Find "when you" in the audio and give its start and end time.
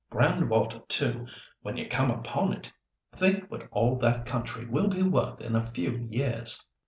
1.61-1.87